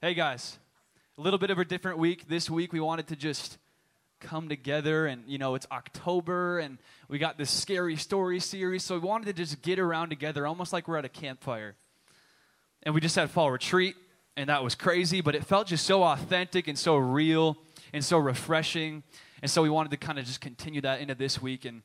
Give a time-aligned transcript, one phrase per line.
[0.00, 0.60] Hey guys,
[1.18, 2.28] a little bit of a different week.
[2.28, 3.58] This week we wanted to just
[4.20, 8.94] come together and you know it's October and we got this scary story series so
[8.94, 11.74] we wanted to just get around together almost like we're at a campfire.
[12.84, 13.96] And we just had fall retreat
[14.36, 17.56] and that was crazy but it felt just so authentic and so real
[17.92, 19.02] and so refreshing
[19.42, 21.82] and so we wanted to kind of just continue that into this week and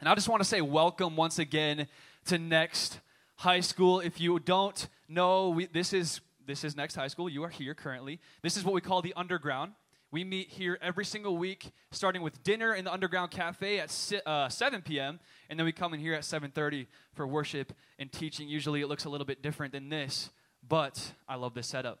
[0.00, 1.86] and I just want to say welcome once again
[2.28, 2.98] to Next
[3.34, 4.00] High School.
[4.00, 7.28] If you don't know, we, this is this is Next High School.
[7.28, 8.20] You are here currently.
[8.42, 9.72] This is what we call the underground.
[10.12, 14.20] We meet here every single week, starting with dinner in the Underground Cafe at si-
[14.24, 15.18] uh, 7 p.m.,
[15.50, 18.48] and then we come in here at 7:30 for worship and teaching.
[18.48, 20.30] Usually, it looks a little bit different than this,
[20.66, 21.98] but I love this setup.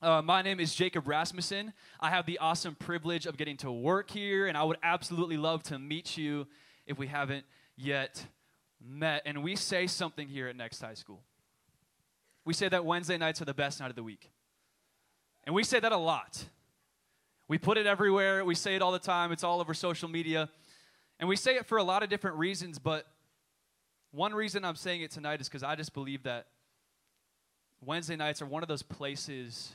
[0.00, 1.72] Uh, my name is Jacob Rasmussen.
[1.98, 5.64] I have the awesome privilege of getting to work here, and I would absolutely love
[5.64, 6.46] to meet you
[6.86, 7.44] if we haven't
[7.76, 8.24] yet
[8.80, 9.22] met.
[9.26, 11.24] And we say something here at Next High School.
[12.48, 14.30] We say that Wednesday nights are the best night of the week.
[15.44, 16.46] And we say that a lot.
[17.46, 18.42] We put it everywhere.
[18.42, 19.32] We say it all the time.
[19.32, 20.48] It's all over social media.
[21.20, 23.04] And we say it for a lot of different reasons, but
[24.12, 26.46] one reason I'm saying it tonight is because I just believe that
[27.84, 29.74] Wednesday nights are one of those places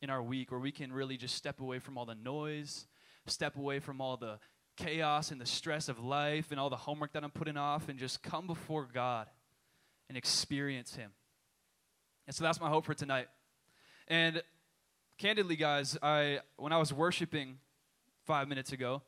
[0.00, 2.86] in our week where we can really just step away from all the noise,
[3.26, 4.38] step away from all the
[4.76, 7.98] chaos and the stress of life and all the homework that I'm putting off, and
[7.98, 9.26] just come before God
[10.08, 11.10] and experience Him.
[12.26, 13.28] And so that's my hope for tonight.
[14.08, 14.42] And
[15.18, 17.58] candidly, guys, I when I was worshiping
[18.24, 19.02] five minutes ago,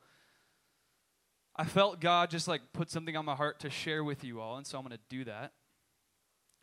[1.55, 4.57] I felt God just like put something on my heart to share with you all,
[4.57, 5.51] and so I'm going to do that.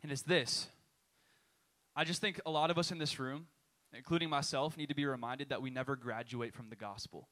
[0.03, 0.67] And it's this.
[1.95, 3.47] I just think a lot of us in this room,
[3.93, 7.27] including myself, need to be reminded that we never graduate from the gospel.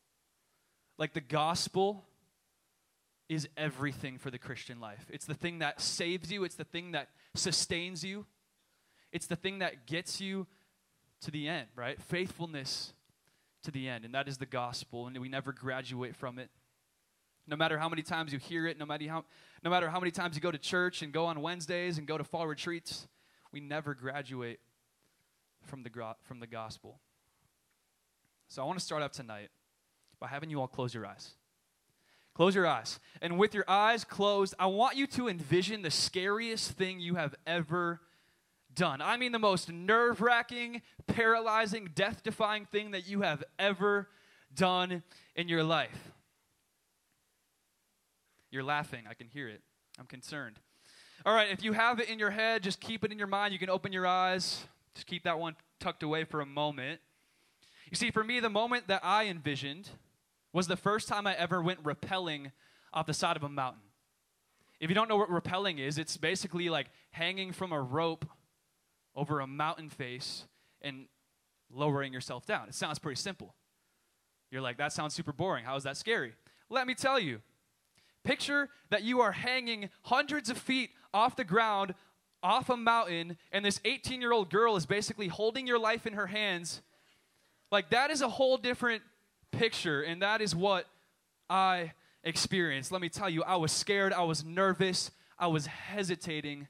[0.98, 2.06] Like the gospel
[3.28, 5.06] is everything for the Christian life.
[5.10, 8.26] It's the thing that saves you, it's the thing that sustains you,
[9.16, 10.46] it's the thing that gets you
[11.22, 12.02] to the end, right?
[12.02, 12.92] Faithfulness
[13.64, 14.04] to the end.
[14.04, 16.50] And that is the gospel, and we never graduate from it.
[17.48, 19.24] No matter how many times you hear it, no matter how,
[19.64, 22.18] no matter how many times you go to church and go on Wednesdays and go
[22.18, 23.08] to fall retreats,
[23.54, 24.60] we never graduate
[25.62, 27.00] from the, from the gospel.
[28.50, 29.48] So I want to start off tonight
[30.20, 31.36] by having you all close your eyes.
[32.34, 33.00] Close your eyes.
[33.22, 37.34] And with your eyes closed, I want you to envision the scariest thing you have
[37.48, 38.02] ever
[38.76, 39.02] done.
[39.02, 44.10] I mean, the most nerve wracking, paralyzing, death defying thing that you have ever
[44.54, 45.04] done
[45.36, 46.12] in your life.
[48.52, 49.06] You're laughing.
[49.10, 49.62] I can hear it.
[50.00, 50.60] I'm concerned.
[51.26, 53.52] All right, if you have it in your head, just keep it in your mind.
[53.52, 54.66] You can open your eyes.
[54.94, 57.02] Just keep that one tucked away for a moment.
[57.90, 59.90] You see, for me, the moment that I envisioned
[60.54, 62.52] was the first time I ever went rappelling
[62.94, 63.82] off the side of a mountain.
[64.80, 68.26] If you don't know what rappelling is, it's basically like hanging from a rope
[69.16, 70.46] over a mountain face
[70.82, 71.08] and
[71.72, 72.68] lowering yourself down.
[72.68, 73.56] It sounds pretty simple.
[74.52, 75.66] You're like, that sounds super boring.
[75.66, 76.34] How is that scary?
[76.70, 77.42] Let me tell you.
[78.24, 81.94] Picture that you are hanging hundreds of feet off the ground,
[82.42, 86.14] off a mountain, and this 18 year old girl is basically holding your life in
[86.14, 86.82] her hands.
[87.72, 89.04] Like, that is a whole different
[89.52, 90.88] picture, and that is what
[91.50, 91.94] I
[92.24, 92.92] experienced.
[92.92, 96.68] Let me tell you, I was scared, I was nervous, I was hesitating.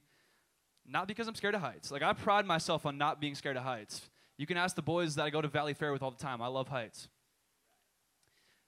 [0.87, 1.91] Not because I'm scared of heights.
[1.91, 4.01] Like, I pride myself on not being scared of heights.
[4.37, 6.41] You can ask the boys that I go to Valleyfair with all the time.
[6.41, 7.07] I love heights.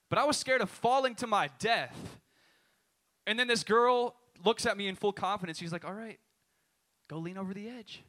[0.08, 2.18] But I was scared of falling to my death.
[3.26, 4.14] And then this girl
[4.44, 5.58] looks at me in full confidence.
[5.58, 6.18] She's like, All right,
[7.08, 8.02] go lean over the edge.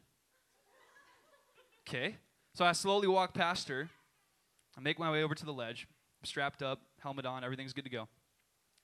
[1.87, 2.15] Okay.
[2.53, 3.89] So I slowly walk past her.
[4.77, 5.87] I make my way over to the ledge,
[6.23, 8.07] strapped up, helmet on, everything's good to go.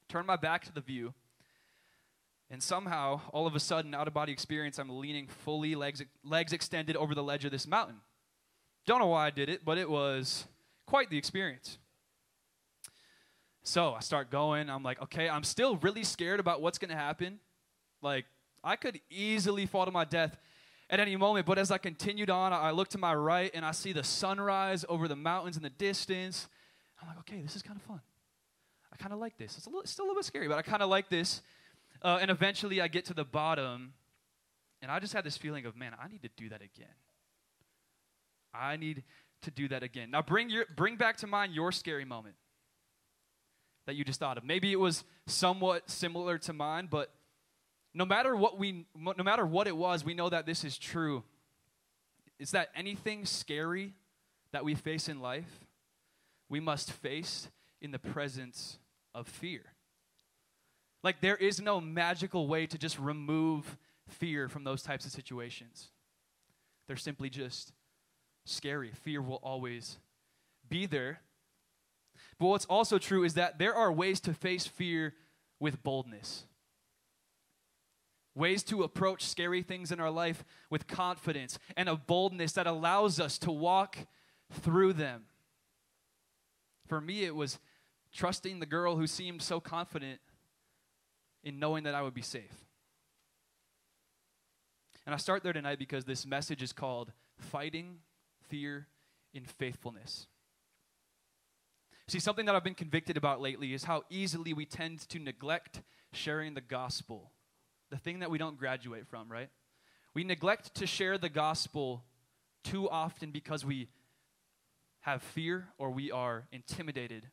[0.10, 1.14] Turn my back to the view.
[2.50, 6.54] And somehow, all of a sudden, out of body experience, I'm leaning fully, legs, legs
[6.54, 7.98] extended over the ledge of this mountain.
[8.86, 10.46] Don't know why I did it, but it was
[10.86, 11.80] quite the experience.
[13.64, 14.70] So I start going.
[14.70, 17.40] I'm like, okay, I'm still really scared about what's going to happen.
[18.04, 18.26] Like,
[18.64, 20.38] I could easily fall to my death
[20.92, 21.48] at any moment.
[21.48, 24.86] But as I continued on, I look to my right and I see the sunrise
[24.88, 26.48] over the mountains in the distance.
[27.02, 28.02] I'm like, okay, this is kind of fun.
[28.94, 29.58] I kind of like this.
[29.58, 31.42] It's, a little, it's still a little bit scary, but I kind of like this.
[32.06, 33.94] Uh, and eventually I get to the bottom,
[34.80, 36.94] and I just had this feeling of, man, I need to do that again.
[38.54, 39.04] I need
[39.42, 40.12] to do that again.
[40.12, 42.36] Now bring your bring back to mind your scary moment
[43.88, 44.44] that you just thought of.
[44.44, 47.12] Maybe it was somewhat similar to mine, but
[47.96, 51.24] no matter what we no matter what it was, we know that this is true.
[52.38, 53.94] Is that anything scary
[54.52, 55.66] that we face in life,
[56.50, 57.50] we must face
[57.82, 58.78] in the presence
[59.16, 59.75] of fear.
[61.06, 63.78] Like, there is no magical way to just remove
[64.10, 65.90] fear from those types of situations.
[66.88, 67.74] They're simply just
[68.44, 68.90] scary.
[68.90, 70.00] Fear will always
[70.68, 71.22] be there.
[72.40, 75.14] But what's also true is that there are ways to face fear
[75.60, 76.46] with boldness.
[78.34, 83.20] Ways to approach scary things in our life with confidence and a boldness that allows
[83.20, 83.96] us to walk
[84.52, 85.26] through them.
[86.88, 87.60] For me, it was
[88.12, 90.20] trusting the girl who seemed so confident
[91.46, 92.66] in knowing that I would be safe.
[95.06, 98.00] And I start there tonight because this message is called Fighting
[98.50, 98.88] Fear
[99.34, 100.26] in Faithfulness.
[102.08, 105.82] See, something that I've been convicted about lately is how easily we tend to neglect
[106.12, 107.32] sharing the gospel,
[107.92, 109.50] the thing that we don't graduate from, right?
[110.14, 112.04] We neglect to share the gospel
[112.64, 113.90] too often because we
[115.02, 117.28] have fear or we are intimidated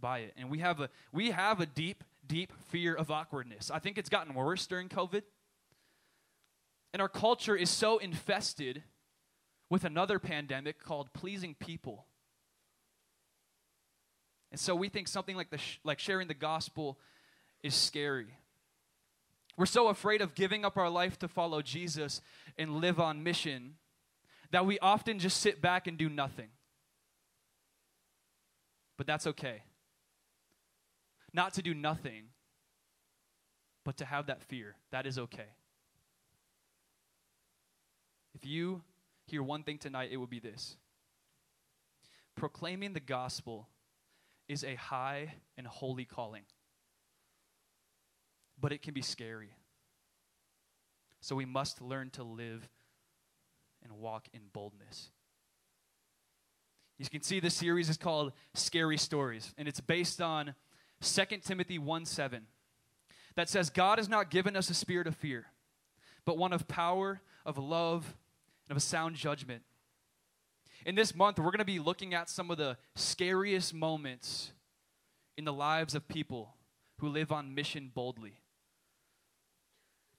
[0.00, 0.32] by it.
[0.36, 3.72] And we have a we have a deep deep fear of awkwardness.
[3.72, 5.22] I think it's gotten worse during COVID.
[6.92, 8.84] And our culture is so infested
[9.68, 12.06] with another pandemic called pleasing people.
[14.52, 16.98] And so we think something like, the sh- like sharing the gospel
[17.62, 18.34] is scary.
[19.56, 22.20] We're so afraid of giving up our life to follow Jesus
[22.56, 23.74] and live on mission
[24.52, 26.48] that we often just sit back and do nothing.
[28.96, 29.62] But that's okay.
[31.32, 32.24] Not to do nothing,
[33.84, 34.76] but to have that fear.
[34.90, 35.48] That is okay.
[38.34, 38.82] If you
[39.26, 40.76] hear one thing tonight, it will be this
[42.36, 43.68] proclaiming the gospel
[44.48, 46.42] is a high and holy calling,
[48.58, 49.50] but it can be scary.
[51.20, 52.66] So we must learn to live
[53.82, 55.10] and walk in boldness.
[56.98, 60.54] You can see this series is called Scary Stories, and it's based on
[61.02, 62.46] 2 Timothy 1 7
[63.36, 65.46] that says, God has not given us a spirit of fear,
[66.24, 68.16] but one of power, of love,
[68.66, 69.62] and of a sound judgment.
[70.84, 74.52] In this month, we're going to be looking at some of the scariest moments
[75.36, 76.54] in the lives of people
[76.98, 78.40] who live on mission boldly.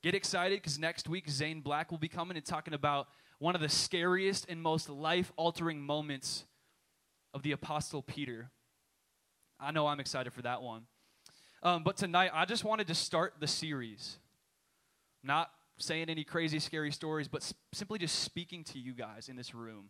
[0.01, 3.07] Get excited because next week, Zane Black will be coming and talking about
[3.37, 6.45] one of the scariest and most life altering moments
[7.33, 8.49] of the Apostle Peter.
[9.61, 10.83] I know I'm excited for that one.
[11.61, 14.17] Um, but tonight, I just wanted to start the series.
[15.23, 19.35] Not saying any crazy, scary stories, but s- simply just speaking to you guys in
[19.35, 19.89] this room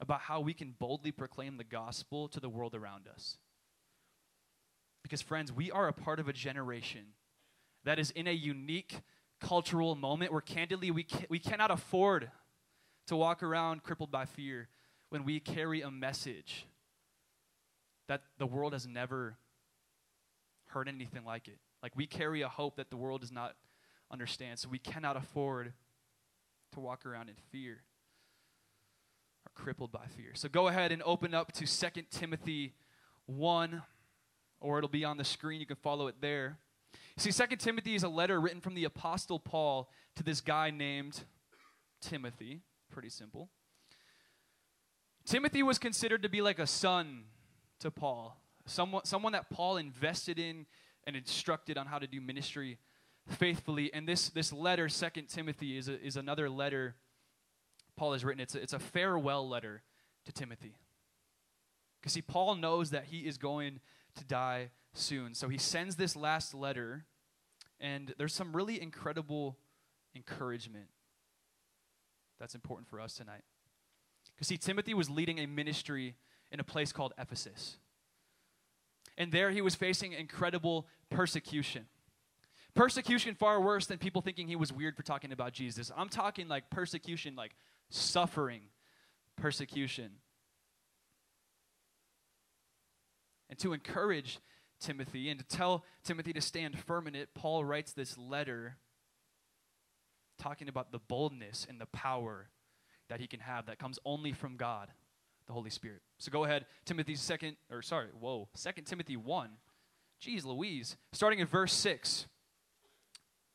[0.00, 3.36] about how we can boldly proclaim the gospel to the world around us.
[5.02, 7.08] Because, friends, we are a part of a generation
[7.84, 9.00] that is in a unique
[9.40, 12.30] cultural moment where, candidly, we, ca- we cannot afford
[13.08, 14.68] to walk around crippled by fear
[15.10, 16.66] when we carry a message
[18.08, 19.36] that the world has never
[20.66, 21.58] heard anything like it.
[21.82, 23.54] Like, we carry a hope that the world does not
[24.10, 24.58] understand.
[24.58, 25.72] So we cannot afford
[26.72, 27.82] to walk around in fear
[29.46, 30.30] or crippled by fear.
[30.34, 32.74] So go ahead and open up to 2 Timothy
[33.26, 33.82] 1,
[34.60, 35.60] or it'll be on the screen.
[35.60, 36.58] You can follow it there.
[37.16, 41.24] See, 2 Timothy is a letter written from the Apostle Paul to this guy named
[42.00, 42.62] Timothy.
[42.90, 43.50] Pretty simple.
[45.24, 47.24] Timothy was considered to be like a son
[47.80, 50.66] to Paul, someone, someone that Paul invested in
[51.06, 52.78] and instructed on how to do ministry
[53.26, 53.92] faithfully.
[53.92, 56.96] And this, this letter, Second Timothy, is, a, is another letter
[57.96, 58.40] Paul has written.
[58.40, 59.82] It's a, it's a farewell letter
[60.26, 60.76] to Timothy.
[62.00, 63.80] Because see, Paul knows that he is going
[64.16, 65.34] to die soon.
[65.34, 67.06] So he sends this last letter,
[67.80, 69.58] and there's some really incredible
[70.14, 70.86] encouragement
[72.38, 73.42] that's important for us tonight.
[74.34, 76.14] Because see, Timothy was leading a ministry
[76.50, 77.76] in a place called Ephesus.
[79.16, 81.86] And there he was facing incredible persecution.
[82.74, 85.90] Persecution far worse than people thinking he was weird for talking about Jesus.
[85.96, 87.56] I'm talking like persecution, like
[87.90, 88.62] suffering
[89.36, 90.12] persecution.
[93.50, 94.38] And to encourage
[94.80, 98.76] Timothy and to tell Timothy to stand firm in it, Paul writes this letter
[100.38, 102.48] talking about the boldness and the power
[103.08, 104.88] that he can have that comes only from God,
[105.48, 106.02] the Holy Spirit.
[106.18, 109.50] So go ahead, Timothy second, or sorry, whoa, Second Timothy 1.
[110.22, 110.96] Jeez Louise.
[111.12, 112.26] Starting at verse 6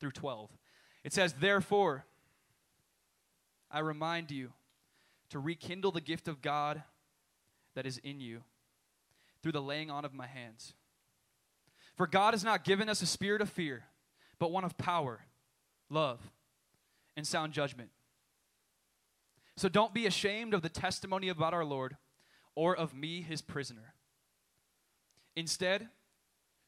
[0.00, 0.50] through 12.
[1.04, 2.04] It says, Therefore,
[3.70, 4.52] I remind you
[5.30, 6.82] to rekindle the gift of God
[7.74, 8.42] that is in you
[9.42, 10.74] through the laying on of my hands.
[11.96, 13.84] For God has not given us a spirit of fear,
[14.38, 15.20] but one of power,
[15.90, 16.20] love,
[17.16, 17.90] and sound judgment.
[19.56, 21.96] So don't be ashamed of the testimony about our Lord
[22.54, 23.94] or of me, his prisoner.
[25.36, 25.88] Instead,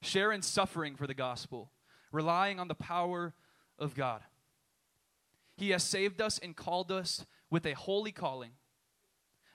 [0.03, 1.71] share in suffering for the gospel
[2.13, 3.35] relying on the power
[3.79, 4.23] of God.
[5.57, 8.53] He has saved us and called us with a holy calling,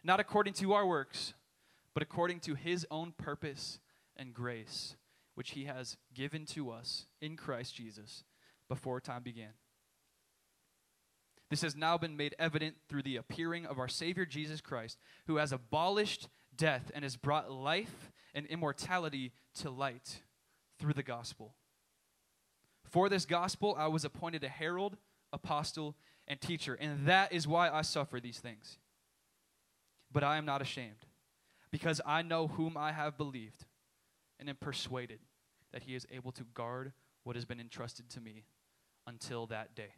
[0.03, 1.33] not according to our works,
[1.93, 3.79] but according to his own purpose
[4.15, 4.95] and grace,
[5.35, 8.23] which he has given to us in Christ Jesus
[8.67, 9.53] before time began.
[11.51, 15.35] This has now been made evident through the appearing of our Savior Jesus Christ, who
[15.35, 20.21] has abolished death and has brought life and immortality to light
[20.79, 21.55] through the gospel.
[22.85, 24.95] For this gospel, I was appointed a herald,
[25.33, 28.77] apostle, and teacher, and that is why I suffer these things.
[30.09, 31.05] But I am not ashamed,
[31.69, 33.65] because I know whom I have believed,
[34.39, 35.19] and am persuaded
[35.73, 36.93] that he is able to guard
[37.25, 38.45] what has been entrusted to me
[39.05, 39.95] until that day.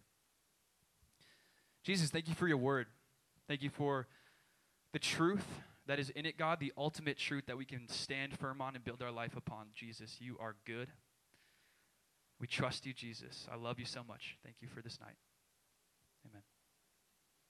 [1.84, 2.88] Jesus, thank you for your word.
[3.48, 4.08] Thank you for
[4.94, 5.46] the truth
[5.86, 8.84] that is in it, God, the ultimate truth that we can stand firm on and
[8.84, 9.68] build our life upon.
[9.76, 10.88] Jesus, you are good.
[12.40, 13.48] We trust you, Jesus.
[13.52, 14.38] I love you so much.
[14.44, 15.16] Thank you for this night.
[16.30, 16.42] Amen.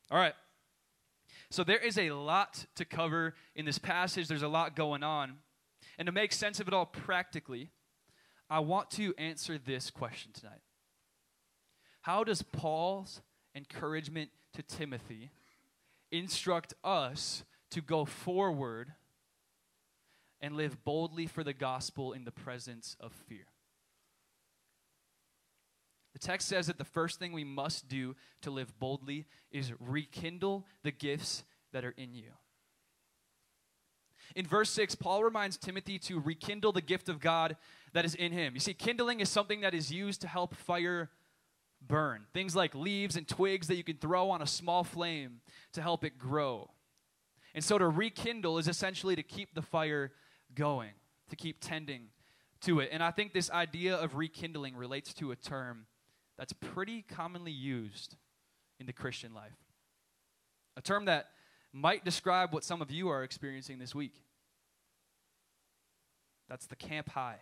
[0.09, 0.33] All right.
[1.51, 5.35] So there is a lot to cover in this passage, there's a lot going on.
[5.99, 7.69] And to make sense of it all practically,
[8.49, 10.61] I want to answer this question tonight
[12.01, 13.21] How does Paul's
[13.55, 15.31] encouragement to Timothy
[16.11, 18.93] instruct us to go forward
[20.41, 23.45] and live boldly for the gospel in the presence of fear?
[26.13, 30.65] The text says that the first thing we must do to live boldly is rekindle
[30.83, 32.31] the gifts that are in you.
[34.35, 37.55] In verse 6, Paul reminds Timothy to rekindle the gift of God
[37.93, 38.53] that is in him.
[38.53, 41.09] You see, kindling is something that is used to help fire
[41.87, 42.25] burn.
[42.33, 45.41] Things like leaves and twigs that you can throw on a small flame
[45.73, 46.69] to help it grow.
[47.53, 50.11] And so to rekindle is essentially to keep the fire
[50.55, 50.91] going,
[51.29, 52.07] to keep tending
[52.61, 52.89] to it.
[52.91, 55.85] And I think this idea of rekindling relates to a term
[56.37, 58.15] that's pretty commonly used
[58.79, 59.57] in the Christian life.
[60.75, 61.27] A term that
[61.71, 64.23] might describe what some of you are experiencing this week.
[66.49, 67.37] That's the camp high.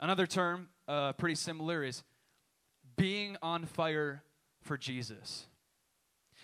[0.00, 2.02] Another term, uh, pretty similar, is
[2.98, 4.22] being on fire
[4.60, 5.46] for Jesus.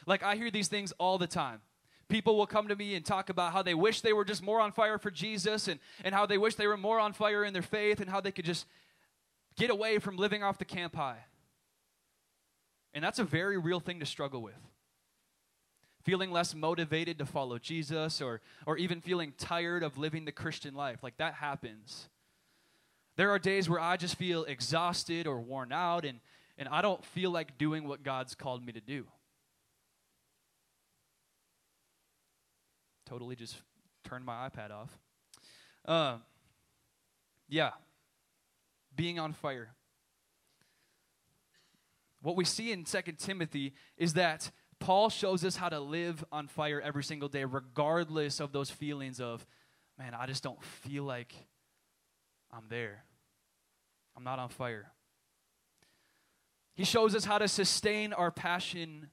[0.06, 1.60] Like, I hear these things all the time.
[2.08, 4.60] People will come to me and talk about how they wish they were just more
[4.60, 7.52] on fire for Jesus and, and how they wish they were more on fire in
[7.52, 8.66] their faith and how they could just
[9.56, 11.18] get away from living off the camp high.
[12.92, 14.54] And that's a very real thing to struggle with.
[16.02, 20.74] Feeling less motivated to follow Jesus or, or even feeling tired of living the Christian
[20.74, 21.02] life.
[21.02, 22.10] Like that happens.
[23.16, 26.20] There are days where I just feel exhausted or worn out and,
[26.56, 29.06] and I don't feel like doing what God's called me to do.
[33.06, 33.56] Totally just
[34.04, 34.98] turned my iPad off.
[35.84, 36.18] Uh,
[37.48, 37.70] yeah,
[38.96, 39.74] being on fire.
[42.22, 46.48] What we see in Second Timothy is that Paul shows us how to live on
[46.48, 49.46] fire every single day, regardless of those feelings of,
[49.98, 51.34] man, I just don't feel like
[52.50, 53.04] I'm there.
[54.16, 54.93] I'm not on fire.
[56.74, 59.08] He shows us how to sustain our passion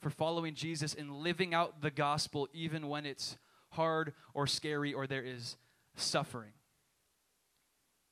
[0.00, 3.36] for following Jesus and living out the gospel even when it's
[3.70, 5.56] hard or scary or there is
[5.94, 6.52] suffering.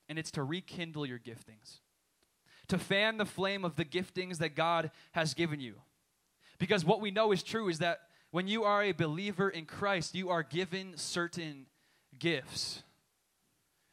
[0.08, 1.80] And it's to rekindle your giftings,
[2.68, 5.75] to fan the flame of the giftings that God has given you.
[6.58, 10.14] Because what we know is true is that when you are a believer in Christ,
[10.14, 11.66] you are given certain
[12.18, 12.82] gifts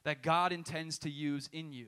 [0.04, 1.88] that God intends to use in you.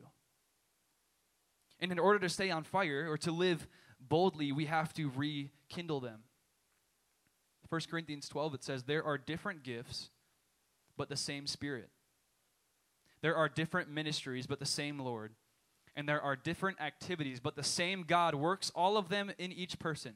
[1.79, 3.67] And in order to stay on fire or to live
[4.00, 6.24] boldly, we have to rekindle them.
[7.69, 10.10] 1 Corinthians 12, it says, There are different gifts,
[10.96, 11.89] but the same Spirit.
[13.22, 15.34] There are different ministries, but the same Lord.
[15.96, 19.79] And there are different activities, but the same God works all of them in each
[19.79, 20.13] person.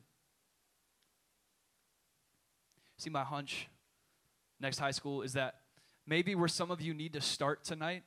[2.98, 3.68] See, my hunch
[4.60, 5.56] next high school is that
[6.06, 8.04] maybe where some of you need to start tonight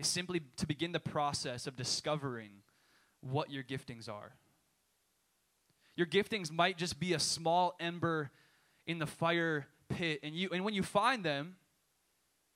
[0.00, 2.50] is simply to begin the process of discovering
[3.20, 4.32] what your giftings are.
[5.94, 8.30] Your giftings might just be a small ember
[8.86, 11.56] in the fire pit and you and when you find them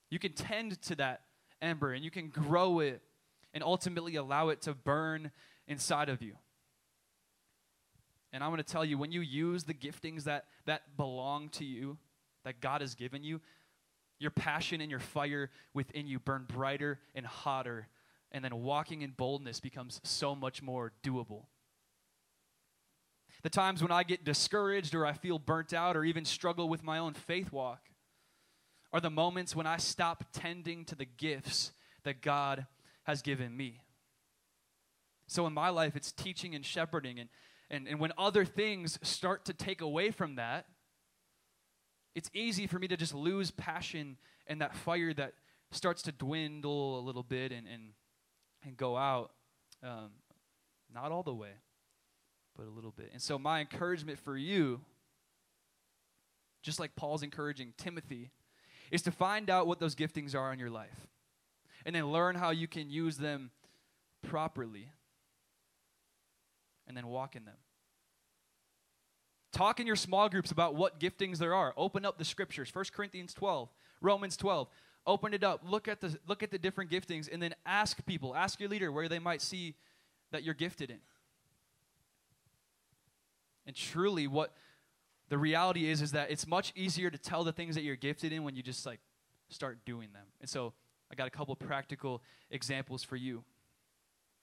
[0.09, 1.23] you can tend to that
[1.61, 3.03] ember and you can grow it
[3.53, 5.31] and ultimately allow it to burn
[5.67, 6.37] inside of you.
[8.33, 11.65] And I'm going to tell you when you use the giftings that that belong to
[11.65, 11.99] you
[12.45, 13.41] that God has given you,
[14.25, 17.87] your passion and your fire within you burn brighter and hotter,
[18.33, 21.45] and then walking in boldness becomes so much more doable.
[23.43, 26.83] The times when I get discouraged or I feel burnt out or even struggle with
[26.83, 27.91] my own faith walk
[28.93, 31.73] are the moments when I stop tending to the gifts
[32.05, 32.67] that God
[33.05, 33.83] has given me.
[35.27, 37.19] So in my life, it's teaching and shepherding.
[37.19, 37.29] And
[37.71, 40.67] and, and when other things start to take away from that,
[42.15, 44.17] it's easy for me to just lose passion
[44.47, 45.35] and that fire that
[45.71, 47.93] starts to dwindle a little bit and, and,
[48.65, 49.33] and go out.
[49.83, 50.11] Um,
[50.93, 51.51] not all the way,
[52.57, 53.11] but a little bit.
[53.13, 54.81] And so, my encouragement for you,
[56.63, 58.31] just like Paul's encouraging Timothy,
[58.91, 61.09] is to find out what those giftings are in your life
[61.85, 63.51] and then learn how you can use them
[64.23, 64.89] properly
[66.87, 67.57] and then walk in them.
[69.55, 71.73] Talk in your small groups about what giftings there are.
[71.77, 72.75] Open up the scriptures.
[72.75, 73.69] 1 Corinthians 12,
[74.01, 74.67] Romans 12.
[75.07, 75.61] Open it up.
[75.65, 78.91] Look at the look at the different giftings and then ask people, ask your leader
[78.91, 79.77] where they might see
[80.33, 80.99] that you're gifted in.
[83.65, 84.53] And truly what
[85.29, 88.33] the reality is is that it's much easier to tell the things that you're gifted
[88.33, 88.99] in when you just like
[89.51, 90.27] start doing them.
[90.41, 90.73] And so
[91.13, 93.45] I got a couple practical examples for you.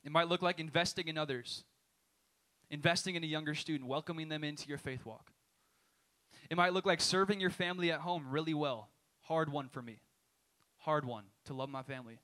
[0.06, 1.66] It might look like investing in others
[2.72, 5.32] investing in a younger student, welcoming them into your faith walk.
[6.50, 8.90] It might look like serving your family at home really well.
[9.22, 10.02] Hard one for me.
[10.80, 12.20] Hard one to love my family.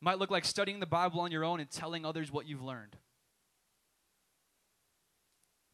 [0.00, 2.96] Might look like studying the Bible on your own and telling others what you've learned.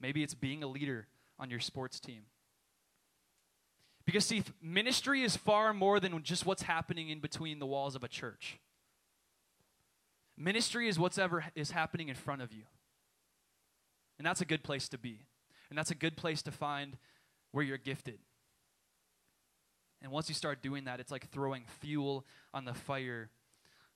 [0.00, 1.06] Maybe it's being a leader
[1.38, 2.22] on your sports team.
[4.04, 8.04] Because, see, ministry is far more than just what's happening in between the walls of
[8.04, 8.58] a church.
[10.38, 12.62] Ministry is whatever is happening in front of you.
[14.18, 15.26] And that's a good place to be.
[15.68, 16.97] And that's a good place to find
[17.50, 18.18] where you're gifted.
[20.00, 23.30] And once you start doing that, it's like throwing fuel on the fire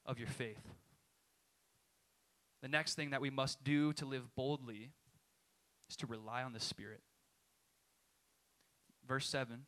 [0.05, 0.61] of your faith.
[2.61, 4.91] The next thing that we must do to live boldly
[5.89, 7.01] is to rely on the Spirit.
[9.07, 9.67] Verse 7,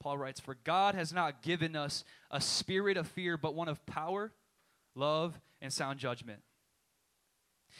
[0.00, 3.84] Paul writes, For God has not given us a spirit of fear, but one of
[3.86, 4.32] power
[4.96, 6.40] love, and sound judgment.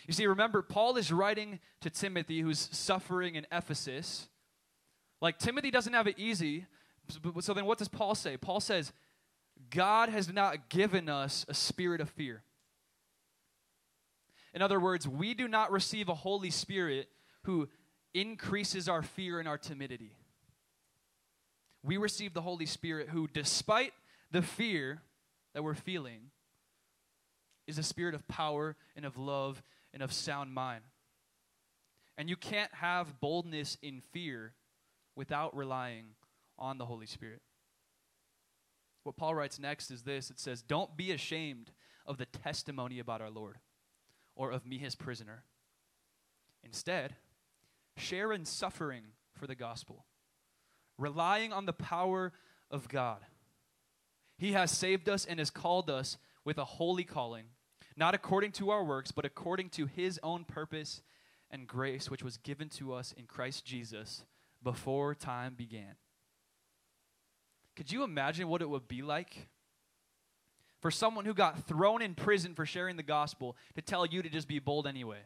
[0.06, 4.28] You see, remember, Paul is writing to Timothy who's suffering in Ephesus.
[5.20, 6.66] Like, Timothy doesn't have it easy.
[7.40, 8.36] So then, what does Paul say?
[8.36, 8.92] Paul says,
[9.70, 12.42] God has not given us a spirit of fear.
[14.52, 17.08] In other words, we do not receive a Holy Spirit
[17.42, 17.68] who
[18.14, 20.12] increases our fear and our timidity.
[21.82, 23.92] We receive the Holy Spirit who, despite
[24.30, 25.02] the fear
[25.54, 26.30] that we're feeling,
[27.66, 30.82] is a spirit of power and of love and of sound mind.
[32.18, 34.54] And you can't have boldness in fear
[35.14, 36.06] without relying
[36.58, 37.42] on the Holy Spirit.
[39.02, 41.70] What Paul writes next is this it says, Don't be ashamed
[42.06, 43.58] of the testimony about our Lord
[44.34, 45.44] or of me, his prisoner.
[46.62, 47.14] Instead,
[47.96, 49.02] share in suffering
[49.34, 50.04] for the gospel,
[50.98, 52.32] relying on the power
[52.70, 53.18] of God.
[54.38, 57.46] He has saved us and has called us with a holy calling
[57.96, 61.02] not according to our works, but according to his own purpose
[61.50, 64.24] and grace, which was given to us in Christ Jesus
[64.62, 65.94] before time began.
[67.74, 69.48] Could you imagine what it would be like
[70.80, 74.28] for someone who got thrown in prison for sharing the gospel to tell you to
[74.28, 75.20] just be bold anyway?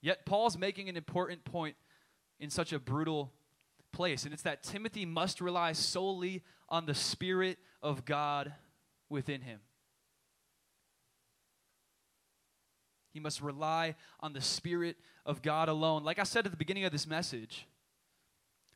[0.00, 1.76] Yet Paul's making an important point
[2.38, 3.32] in such a brutal
[3.92, 8.52] place, and it's that Timothy must rely solely on the Spirit of God
[9.08, 9.60] within him.
[13.16, 16.04] He must rely on the Spirit of God alone.
[16.04, 17.66] Like I said at the beginning of this message,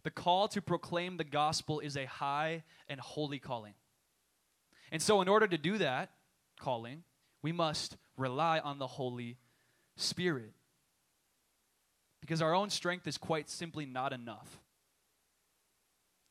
[0.02, 3.74] the call to proclaim the gospel is a high and holy calling.
[4.90, 6.12] And so, in order to do that
[6.58, 7.02] calling,
[7.42, 9.36] we must rely on the Holy
[9.96, 10.54] Spirit.
[12.22, 14.58] Because our own strength is quite simply not enough.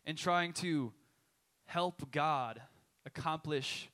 [0.03, 0.93] And trying to
[1.67, 2.59] help God
[3.05, 3.87] accomplish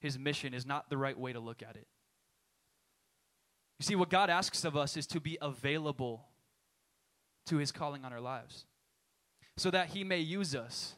[0.00, 1.86] his mission is not the right way to look at it.
[3.82, 6.28] You see, what God asks of us is to be available
[7.46, 8.64] to his calling on our lives
[9.56, 10.94] so that he may use us,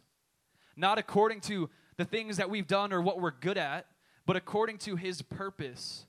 [0.77, 3.87] not according to the things that we've done or what we're good at,
[4.27, 6.05] but according to his purpose,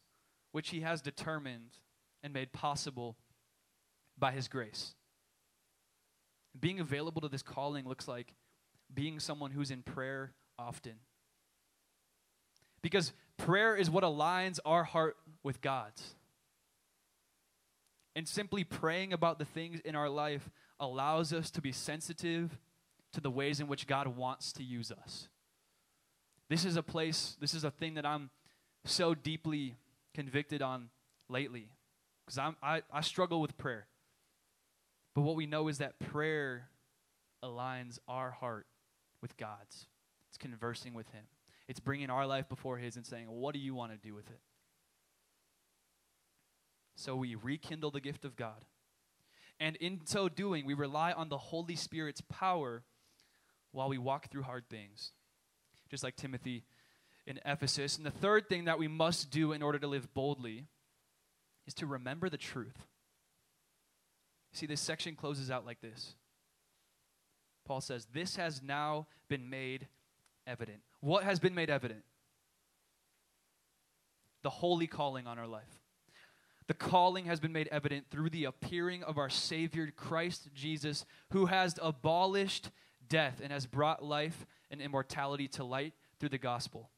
[0.52, 1.78] which he has determined
[2.22, 3.16] and made possible
[4.20, 4.96] by his grace.
[6.60, 8.34] Being available to this calling looks like
[8.94, 10.96] being someone who's in prayer often.
[12.82, 16.16] Because prayer is what aligns our heart with God's.
[18.16, 20.50] And simply praying about the things in our life
[20.80, 22.58] allows us to be sensitive
[23.12, 25.28] to the ways in which God wants to use us.
[26.50, 28.30] This is a place, this is a thing that I'm
[28.86, 29.76] so deeply
[30.14, 30.90] convicted on
[31.28, 31.70] lately
[32.26, 33.88] because I, I struggle with prayer.
[35.14, 36.70] But what we know is that prayer
[37.44, 38.68] aligns our heart
[39.22, 39.88] with God's.
[40.30, 41.24] It's conversing with Him,
[41.68, 44.30] it's bringing our life before His and saying, What do you want to do with
[44.30, 44.40] it?
[46.96, 48.66] So we rekindle the gift of God.
[49.60, 52.84] And in so doing, we rely on the Holy Spirit's power
[53.72, 55.12] while we walk through hard things,
[55.90, 56.64] just like Timothy
[57.28, 57.98] in Ephesus.
[57.98, 60.66] And the third thing that we must do in order to live boldly
[61.68, 62.88] is to remember the truth.
[64.54, 66.16] See, this section closes out like this
[67.66, 69.88] Paul says, This has now been made
[70.48, 70.80] evident.
[71.02, 72.04] What has been made evident?
[74.44, 75.64] The holy calling on our life.
[76.68, 81.46] The calling has been made evident through the appearing of our Savior, Christ Jesus, who
[81.46, 82.72] has abolished
[83.08, 86.90] death and has brought life and immortality to light through the gospel.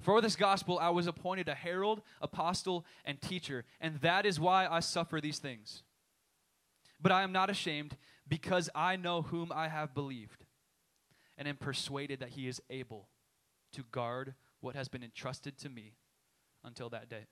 [0.00, 4.66] For this gospel, I was appointed a herald, apostle, and teacher, and that is why
[4.66, 5.82] I suffer these things.
[7.00, 7.96] But I am not ashamed
[8.28, 10.44] because I know whom I have believed
[11.38, 13.08] and am persuaded that he is able
[13.72, 15.94] to guard what has been entrusted to me
[16.62, 17.26] until that day.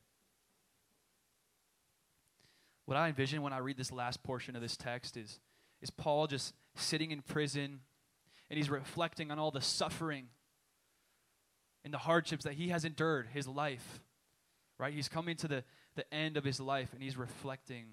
[2.86, 5.38] What I envision when I read this last portion of this text is,
[5.80, 7.80] is Paul just sitting in prison
[8.50, 10.26] and he's reflecting on all the suffering
[11.84, 14.00] and the hardships that he has endured his life.
[14.78, 14.92] Right?
[14.92, 15.64] He's coming to the,
[15.94, 17.84] the end of his life and he's reflecting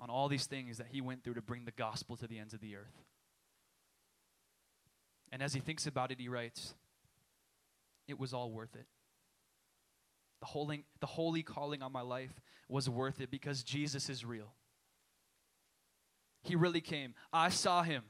[0.00, 2.54] on all these things that he went through to bring the gospel to the ends
[2.54, 3.04] of the earth.
[5.30, 6.74] And as he thinks about it, he writes,
[8.08, 8.86] It was all worth it.
[10.42, 12.34] The holy, the holy calling on my life
[12.68, 14.52] was worth it because Jesus is real.
[16.42, 17.14] He really came.
[17.32, 18.02] I saw him.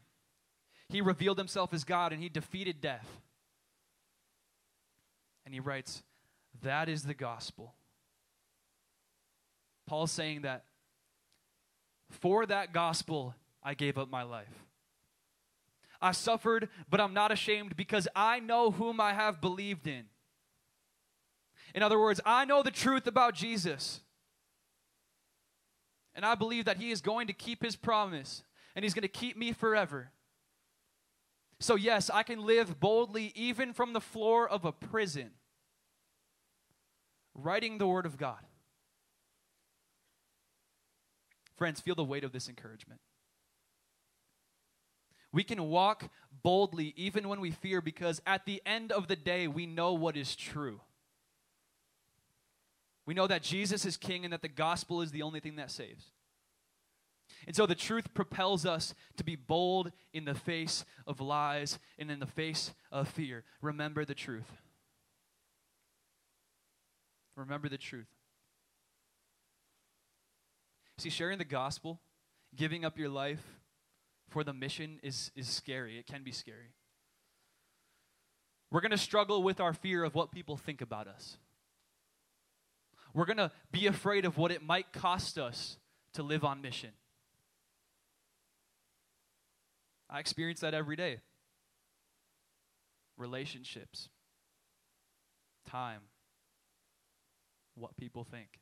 [0.88, 3.06] He revealed himself as God and he defeated death.
[5.44, 6.02] And he writes,
[6.62, 7.74] That is the gospel.
[9.86, 10.64] Paul's saying that
[12.08, 14.64] for that gospel, I gave up my life.
[16.00, 20.04] I suffered, but I'm not ashamed because I know whom I have believed in.
[21.74, 24.00] In other words, I know the truth about Jesus.
[26.14, 28.42] And I believe that He is going to keep His promise
[28.74, 30.10] and He's going to keep me forever.
[31.60, 35.30] So, yes, I can live boldly even from the floor of a prison,
[37.34, 38.40] writing the Word of God.
[41.56, 43.00] Friends, feel the weight of this encouragement.
[45.32, 46.10] We can walk
[46.42, 50.16] boldly even when we fear because at the end of the day, we know what
[50.16, 50.80] is true.
[53.06, 55.70] We know that Jesus is king and that the gospel is the only thing that
[55.70, 56.12] saves.
[57.46, 62.10] And so the truth propels us to be bold in the face of lies and
[62.10, 63.44] in the face of fear.
[63.60, 64.50] Remember the truth.
[67.36, 68.06] Remember the truth.
[70.98, 72.00] See, sharing the gospel,
[72.54, 73.42] giving up your life
[74.28, 75.98] for the mission is, is scary.
[75.98, 76.74] It can be scary.
[78.70, 81.36] We're going to struggle with our fear of what people think about us.
[83.14, 85.76] We're going to be afraid of what it might cost us
[86.14, 86.90] to live on mission.
[90.08, 91.18] I experience that every day.
[93.16, 94.08] Relationships,
[95.68, 96.00] time,
[97.74, 98.60] what people think.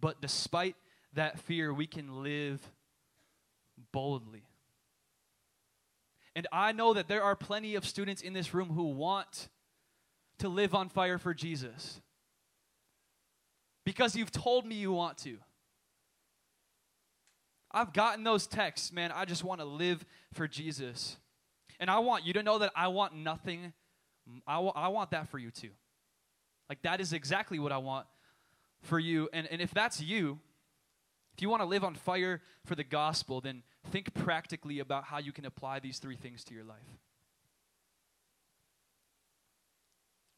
[0.00, 0.76] But despite
[1.14, 2.60] that fear, we can live
[3.92, 4.44] boldly.
[6.34, 9.48] And I know that there are plenty of students in this room who want
[10.38, 12.00] to live on fire for Jesus
[13.84, 15.38] because you've told me you want to.
[17.70, 19.12] I've gotten those texts, man.
[19.12, 21.16] I just want to live for Jesus.
[21.80, 23.72] And I want you to know that I want nothing.
[24.46, 25.70] I, w- I want that for you too.
[26.68, 28.06] Like, that is exactly what I want
[28.82, 29.28] for you.
[29.32, 30.38] And, and if that's you,
[31.34, 35.18] if you want to live on fire for the gospel, then think practically about how
[35.18, 36.76] you can apply these three things to your life.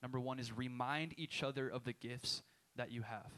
[0.02, 2.42] Number one is remind each other of the gifts
[2.76, 3.30] that you have.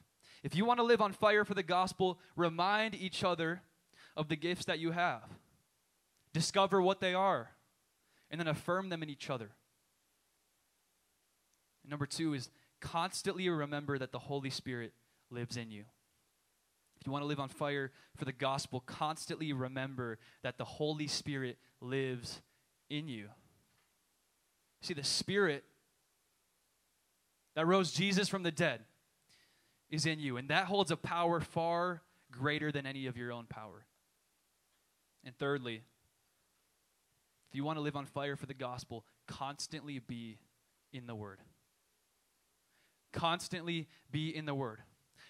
[0.42, 3.62] If you want to live on fire for the gospel, remind each other
[4.16, 5.22] of the gifts that you have.
[6.32, 7.50] Discover what they are,
[8.30, 9.50] and then affirm them in each other.
[11.82, 14.92] And number two is constantly remember that the Holy Spirit
[15.30, 15.84] lives in you.
[17.00, 21.06] If you want to live on fire for the gospel, constantly remember that the Holy
[21.06, 22.40] Spirit lives
[22.90, 23.28] in you.
[24.82, 25.64] See, the Spirit
[27.54, 28.80] that rose Jesus from the dead
[29.90, 33.46] is in you, and that holds a power far greater than any of your own
[33.46, 33.86] power.
[35.24, 35.82] And thirdly,
[37.48, 40.38] if you want to live on fire for the gospel, constantly be
[40.92, 41.38] in the Word.
[43.12, 44.80] Constantly be in the Word.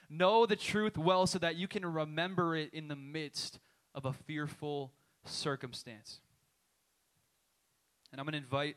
[0.09, 3.59] Know the truth well so that you can remember it in the midst
[3.95, 4.93] of a fearful
[5.25, 6.21] circumstance.
[8.13, 8.77] And I'm going to invite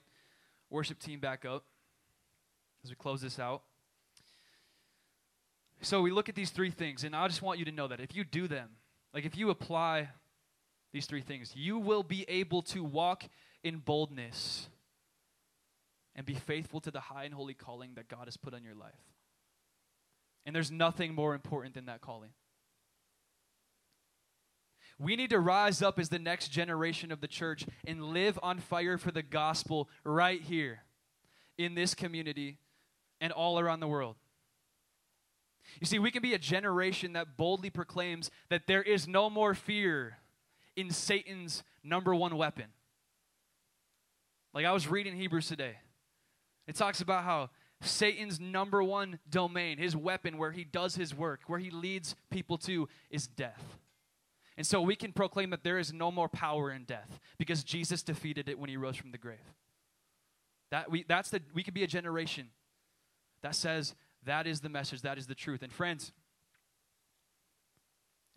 [0.69, 1.65] worship team back up
[2.83, 3.63] as we close this out.
[5.81, 7.99] So we look at these three things, and I just want you to know that
[7.99, 8.69] if you do them,
[9.13, 10.09] like if you apply
[10.91, 13.23] these three things, you will be able to walk
[13.63, 14.69] in boldness
[16.15, 18.75] and be faithful to the high and holy calling that God has put on your
[18.75, 18.91] life.
[20.45, 22.31] And there's nothing more important than that calling.
[24.97, 28.59] We need to rise up as the next generation of the church and live on
[28.59, 30.83] fire for the gospel right here
[31.57, 32.57] in this community
[33.21, 34.15] and all around the world.
[35.79, 39.53] You see, we can be a generation that boldly proclaims that there is no more
[39.53, 40.17] fear
[40.75, 42.65] in Satan's number one weapon.
[44.53, 45.77] Like I was reading Hebrews today.
[46.67, 47.49] It talks about how
[47.81, 52.57] Satan's number one domain, his weapon where he does his work, where he leads people
[52.59, 53.77] to, is death.
[54.57, 58.03] And so we can proclaim that there is no more power in death because Jesus
[58.03, 59.37] defeated it when he rose from the grave.
[60.71, 62.49] That we, that's the, we could be a generation
[63.41, 65.63] that says that is the message, that is the truth.
[65.63, 66.11] And friends,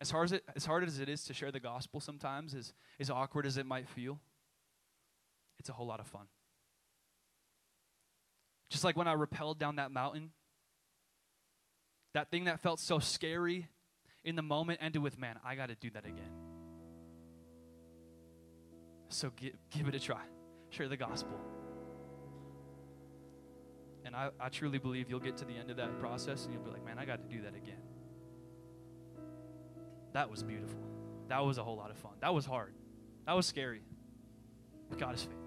[0.01, 2.73] as hard as it, as hard as, it is to share the gospel sometimes, as,
[2.99, 4.19] as awkward as it might feel,
[5.59, 6.27] it's a whole lot of fun.
[8.69, 10.31] Just like when I rappelled down that mountain,
[12.15, 13.69] that thing that felt so scary
[14.25, 16.31] in the moment ended with, man, I got to do that again.
[19.09, 20.23] So give, give it a try.
[20.71, 21.39] Share the gospel.
[24.05, 26.63] And I, I truly believe you'll get to the end of that process and you'll
[26.65, 27.81] be like, man, I got to do that again.
[30.13, 30.79] That was beautiful.
[31.29, 32.13] That was a whole lot of fun.
[32.21, 32.75] That was hard.
[33.27, 33.83] That was scary.
[34.91, 35.39] But God is faithful.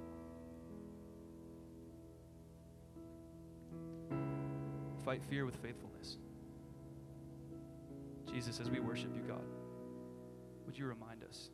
[5.04, 6.18] Fight fear with faithfulness.
[8.32, 9.46] Jesus, as we worship you, God,
[10.65, 11.52] would you remind us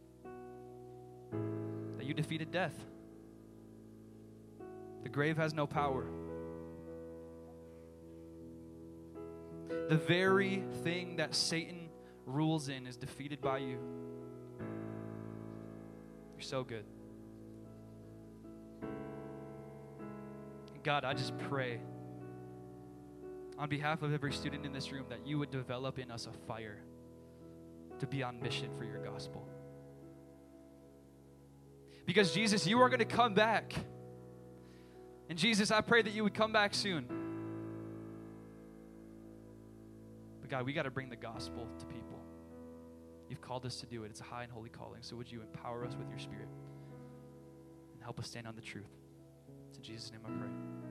[1.98, 2.74] that you defeated death?
[5.04, 6.06] The grave has no power.
[9.90, 11.90] The very thing that Satan
[12.26, 13.78] rules in is defeated by you.
[16.36, 16.86] You're so good.
[20.84, 21.80] God, I just pray
[23.60, 26.32] on behalf of every student in this room that you would develop in us a
[26.48, 26.80] fire
[28.00, 29.48] to be on mission for your gospel.
[32.08, 33.76] Because, Jesus, you are going to come back.
[35.30, 37.21] And, Jesus, I pray that you would come back soon.
[40.52, 42.20] God, we got to bring the gospel to people.
[43.30, 44.08] You've called us to do it.
[44.08, 45.02] It's a high and holy calling.
[45.02, 46.50] So, would you empower us with your spirit
[47.94, 48.92] and help us stand on the truth?
[49.70, 50.91] It's in Jesus' name I pray.